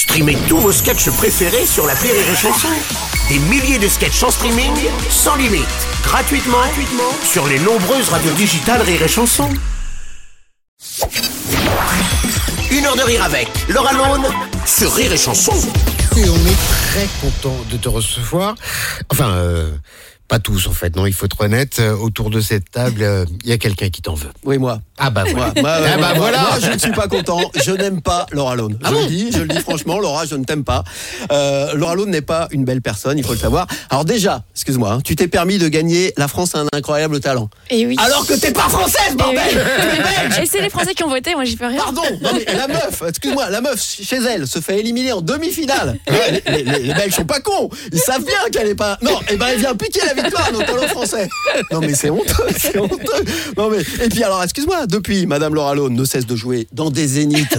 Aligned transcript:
Streamez 0.00 0.38
tous 0.48 0.56
vos 0.56 0.72
sketchs 0.72 1.10
préférés 1.10 1.66
sur 1.66 1.86
la 1.86 1.92
Rire 1.92 2.14
et 2.14 2.34
Chanson. 2.34 2.68
Des 3.28 3.38
milliers 3.38 3.78
de 3.78 3.86
sketchs 3.86 4.22
en 4.22 4.30
streaming, 4.30 4.72
sans 5.10 5.36
limite, 5.36 5.66
gratuitement, 6.02 6.56
gratuitement 6.56 7.12
sur 7.22 7.46
les 7.46 7.58
nombreuses 7.58 8.08
radios 8.08 8.32
digitales 8.32 8.80
Rire 8.80 9.02
et 9.02 9.08
Chanson. 9.08 9.50
Une 12.70 12.86
heure 12.86 12.96
de 12.96 13.02
rire 13.02 13.22
avec 13.22 13.50
Laura 13.68 13.92
Lone 13.92 14.26
sur 14.64 14.90
Rire 14.94 15.12
et 15.12 15.18
Chanson. 15.18 15.52
Et 16.16 16.26
on 16.30 16.46
est 16.46 16.60
très 16.88 17.06
content 17.20 17.56
de 17.70 17.76
te 17.76 17.90
recevoir. 17.90 18.54
Enfin, 19.10 19.28
euh, 19.28 19.70
pas 20.30 20.38
tous 20.38 20.68
en 20.68 20.72
fait, 20.72 20.94
non, 20.96 21.06
il 21.06 21.12
faut 21.12 21.26
être 21.26 21.40
honnête. 21.40 21.78
Euh, 21.80 21.94
autour 21.96 22.30
de 22.30 22.40
cette 22.40 22.70
table, 22.70 23.02
euh, 23.02 23.24
il 23.44 23.50
y 23.50 23.52
a 23.52 23.58
quelqu'un 23.58 23.90
qui 23.90 24.00
t'en 24.00 24.14
veut. 24.14 24.30
Oui, 24.44 24.58
moi. 24.58 24.80
Ah 24.96 25.10
bah 25.10 25.24
voilà. 25.28 25.52
Moi, 25.56 25.62
moi, 25.62 25.70
Ah 25.72 25.96
bah 25.96 25.96
moi, 25.98 26.12
voilà. 26.16 26.38
moi, 26.42 26.58
je 26.60 26.70
ne 26.70 26.78
suis 26.78 26.92
pas 26.92 27.08
content. 27.08 27.40
Je 27.64 27.72
n'aime 27.72 28.00
pas 28.00 28.26
Laura 28.30 28.54
Lone. 28.54 28.78
Ah 28.84 28.88
je 28.90 28.94
bon 28.94 29.00
le 29.02 29.06
dis, 29.08 29.32
je 29.32 29.38
le 29.40 29.48
dis 29.48 29.58
franchement, 29.60 29.98
Laura, 29.98 30.26
je 30.26 30.36
ne 30.36 30.44
t'aime 30.44 30.62
pas. 30.62 30.84
Euh, 31.32 31.74
Laura 31.74 31.94
Lone 31.96 32.10
n'est 32.10 32.20
pas 32.22 32.46
une 32.52 32.64
belle 32.64 32.80
personne, 32.80 33.18
il 33.18 33.24
faut 33.24 33.32
le 33.32 33.38
savoir. 33.38 33.66
Alors 33.90 34.04
déjà, 34.04 34.44
excuse-moi, 34.54 34.92
hein, 34.92 35.00
tu 35.02 35.16
t'es 35.16 35.26
permis 35.26 35.58
de 35.58 35.66
gagner 35.68 36.12
La 36.16 36.28
France 36.28 36.54
a 36.54 36.60
un 36.60 36.66
incroyable 36.72 37.18
talent. 37.20 37.50
Et 37.70 37.86
oui. 37.86 37.96
Alors 37.98 38.24
que 38.26 38.34
t'es 38.34 38.52
pas 38.52 38.68
française, 38.68 39.00
Et, 39.08 39.10
oui. 39.12 39.16
bordel 39.16 39.54
belge 39.54 40.38
Et 40.42 40.46
c'est 40.46 40.60
les 40.60 40.70
Français 40.70 40.94
qui 40.94 41.02
ont 41.02 41.08
voté, 41.08 41.34
moi 41.34 41.44
j'y 41.44 41.56
peux 41.56 41.66
rien. 41.66 41.78
Pardon, 41.82 42.02
non 42.22 42.30
mais 42.34 42.44
la 42.54 42.68
meuf, 42.68 43.02
excuse-moi, 43.08 43.50
la 43.50 43.60
meuf 43.60 43.80
chez 43.82 44.16
elle 44.16 44.46
se 44.46 44.60
fait 44.60 44.78
éliminer 44.78 45.12
en 45.12 45.22
demi-finale. 45.22 45.98
Les, 46.46 46.62
les- 46.62 46.78
les 46.82 46.94
Belges 46.94 47.14
sont 47.14 47.24
pas 47.24 47.40
cons, 47.40 47.68
ils 47.92 47.98
savent 47.98 48.24
bien 48.24 48.36
qu'elle 48.52 48.68
est 48.68 48.74
pas. 48.76 48.96
Non, 49.02 49.18
et 49.28 49.36
ben 49.36 49.46
elle 49.52 49.58
vient 49.58 49.74
piquer 49.74 50.00
la 50.06 50.14
Non 51.72 51.80
mais 51.80 51.94
c'est 51.94 52.10
honteux, 52.10 52.34
c'est 52.56 52.78
honteux. 52.78 53.24
Non 53.56 53.70
mais 53.70 53.80
et 53.80 54.08
puis 54.08 54.22
alors 54.22 54.42
excuse-moi, 54.42 54.86
depuis 54.86 55.26
Madame 55.26 55.54
Laura 55.54 55.74
Lone 55.74 55.94
ne 55.94 56.04
cesse 56.04 56.26
de 56.26 56.36
jouer 56.36 56.68
dans 56.72 56.90
des 56.90 57.06
zéniths 57.06 57.58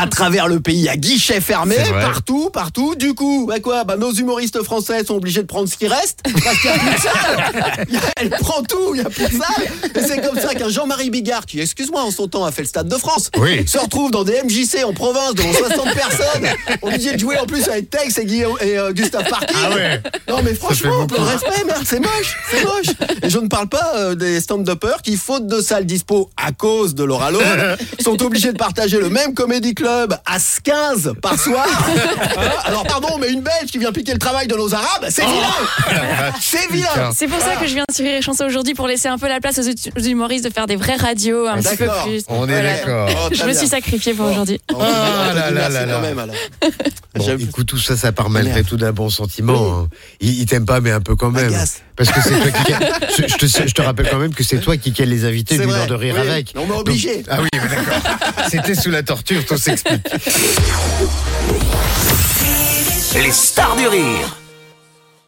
à 0.00 0.06
travers 0.06 0.48
le 0.48 0.60
pays 0.60 0.88
à 0.88 0.96
guichet 0.96 1.40
fermé, 1.40 1.76
partout, 2.00 2.48
partout. 2.50 2.94
Du 2.94 3.14
coup, 3.14 3.46
bah 3.46 3.60
quoi, 3.60 3.84
bah 3.84 3.96
nos 3.98 4.12
humoristes 4.12 4.62
français 4.62 5.04
sont 5.04 5.16
obligés 5.16 5.42
de 5.42 5.46
prendre 5.46 5.68
ce 5.68 5.76
qui 5.76 5.86
reste 5.88 6.20
parce 6.42 6.58
qu'il 6.58 6.70
y 6.70 6.72
a 6.72 6.78
plus 6.78 6.94
de 6.94 7.00
salle. 7.00 7.86
Il 7.88 7.94
y 7.94 7.98
a- 7.98 8.00
Elle 8.16 8.30
prend 8.30 8.62
tout, 8.62 8.94
il 8.94 9.02
y 9.02 9.04
a 9.04 9.10
plus 9.10 9.24
de 9.26 9.30
salle. 9.32 9.66
Et 9.94 10.00
c'est 10.02 10.20
comme 10.26 10.38
ça 10.38 10.54
qu'un 10.54 10.68
Jean-Marie 10.70 11.10
Bigard 11.10 11.44
qui, 11.44 11.60
excuse-moi, 11.60 12.02
en 12.02 12.10
son 12.10 12.28
temps 12.28 12.44
a 12.46 12.52
fait 12.52 12.62
le 12.62 12.68
Stade 12.68 12.88
de 12.88 12.96
France, 12.96 13.30
Oui. 13.38 13.66
se 13.68 13.76
retrouve 13.78 14.10
dans 14.10 14.24
des 14.24 14.40
MJC 14.42 14.84
en 14.84 14.92
province 14.94 15.34
devant 15.34 15.52
60 15.52 15.94
personnes, 15.94 16.46
obligé 16.82 17.12
de 17.12 17.18
jouer 17.18 17.38
en 17.38 17.44
plus 17.46 17.68
avec 17.68 17.90
Tex 17.90 18.16
et, 18.18 18.24
Guillaume, 18.24 18.56
et 18.62 18.78
euh, 18.78 18.92
Gustave 18.92 19.28
Parking. 19.28 19.56
Ah 19.70 19.74
ouais. 19.74 20.00
Non 20.28 20.42
mais 20.42 20.54
franchement, 20.54 21.04
de 21.04 21.14
respect, 21.16 21.64
merde, 21.66 21.82
c'est 21.84 22.00
moche, 22.00 22.36
c'est 22.50 22.64
moche. 22.64 22.94
Et 23.22 23.28
je 23.28 23.38
ne 23.38 23.48
parle 23.48 23.68
pas 23.68 23.92
euh, 23.96 24.14
des 24.14 24.40
stand-uppers 24.40 25.02
qui, 25.02 25.16
faute 25.16 25.46
de 25.46 25.60
salles 25.60 25.84
dispo 25.86 26.30
à 26.36 26.52
cause 26.52 26.94
de 26.94 27.04
Laura 27.04 27.30
Lone, 27.32 27.76
sont 28.02 28.22
obligés 28.22 28.52
de 28.52 28.58
partager 28.58 28.98
le 28.98 29.10
même 29.10 29.34
comédie 29.34 29.74
club 29.74 29.89
à 30.26 30.36
15 30.64 31.12
par 31.22 31.38
soir. 31.38 31.66
Hein 32.40 32.50
Alors 32.64 32.84
pardon, 32.84 33.18
mais 33.20 33.30
une 33.30 33.40
Belge 33.40 33.70
qui 33.70 33.78
vient 33.78 33.92
piquer 33.92 34.12
le 34.12 34.18
travail 34.18 34.46
de 34.46 34.54
nos 34.54 34.72
Arabes, 34.74 35.06
c'est 35.08 35.22
vilain 35.24 36.32
C'est 36.40 36.70
vilain. 36.70 37.10
C'est 37.14 37.26
pour 37.26 37.40
ça 37.40 37.56
que 37.56 37.66
je 37.66 37.74
viens 37.74 37.84
sur 37.90 38.04
Rire 38.04 38.16
et 38.16 38.22
Chanson 38.22 38.44
aujourd'hui 38.44 38.74
pour 38.74 38.86
laisser 38.86 39.08
un 39.08 39.18
peu 39.18 39.28
la 39.28 39.40
place 39.40 39.58
aux, 39.58 40.00
humoristes 40.00 40.44
de 40.44 40.50
faire 40.52 40.66
des 40.66 40.76
vraies 40.76 40.96
radios 40.96 41.46
un 41.46 41.58
petit 41.58 41.76
peu 41.76 41.86
D'accord. 41.86 42.04
plus. 42.04 42.22
On 42.28 42.48
est 42.48 42.52
Voilà. 42.52 42.72
d'accord. 42.76 43.08
Oh, 43.10 43.28
Je 43.32 43.44
me 43.44 43.52
suis 43.52 43.66
sacrifiée 43.66 44.14
pour 44.14 44.26
aujourd'hui. 44.26 44.60
Oh, 44.72 44.76
Ah 44.80 45.32
là 45.34 45.50
là 45.50 45.68
là 45.68 45.86
là. 45.86 46.32
Bon, 47.16 47.36
écoute, 47.38 47.66
tout 47.66 47.78
ça, 47.78 47.96
ça 47.96 48.12
part 48.12 48.30
malgré 48.30 48.62
tout 48.62 48.76
d'un 48.76 48.92
bon 48.92 49.10
sentiment. 49.10 49.80
hein. 49.80 49.88
Il, 50.20 50.38
il 50.40 50.46
t'aime 50.46 50.64
pas, 50.64 50.80
mais 50.80 50.92
un 50.92 51.00
peu 51.00 51.16
quand 51.16 51.30
même. 51.30 51.48
Agace. 51.48 51.82
Parce 51.96 52.10
que 52.12 52.20
c'est 52.22 52.30
toi 52.40 52.50
qui. 52.50 52.72
je, 53.22 53.28
je 53.28 53.36
te, 53.36 53.46
je 53.68 53.74
te 53.74 53.82
rappelle 53.82 54.08
quand 54.08 54.18
même 54.18 54.32
que 54.32 54.44
c'est 54.44 54.58
toi 54.60 54.76
qui 54.76 54.92
cale 54.92 55.08
les 55.08 55.24
invités 55.24 55.58
d'une 55.58 55.70
heure 55.70 55.86
de 55.88 55.94
rire 55.94 56.14
oui. 56.20 56.28
avec. 56.28 56.52
On 56.56 56.66
m'a 56.66 56.76
obligé. 56.76 57.16
Donc- 57.16 57.26
ah 57.28 57.38
oui, 57.42 57.48
mais 57.52 57.58
d'accord. 57.68 58.46
C'était 58.50 58.74
sous 58.76 58.90
la 58.90 59.02
torture, 59.02 59.44
tout 59.44 59.56
s'explique. 59.58 60.06
Les 63.16 63.32
stars 63.32 63.76
du 63.76 63.86
rire 63.88 64.36